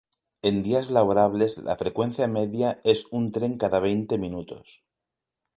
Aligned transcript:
En 0.41 0.55
días 0.63 0.89
laborables 0.89 1.59
la 1.59 1.75
frecuencia 1.77 2.25
media 2.27 2.79
es 2.83 3.05
un 3.11 3.31
tren 3.31 3.59
cada 3.59 3.79
veinte 3.79 4.17
minutos. 4.17 4.83